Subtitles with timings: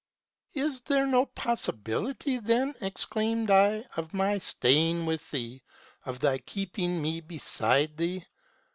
[0.55, 2.39] "'Is there not any possibility,'
[2.81, 5.61] exclaimed I,' of my staying with thee,
[6.07, 8.25] of thy keeping me beside thee